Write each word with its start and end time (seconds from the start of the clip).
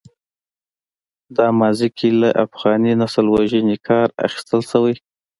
دا 1.37 1.47
ماضي 1.59 1.87
کې 1.97 2.07
له 2.21 2.29
افغاني 2.45 2.93
نسل 3.01 3.25
وژنې 3.33 3.77
کار 3.87 4.07
اخیستل 4.25 4.61
شوی. 4.71 4.95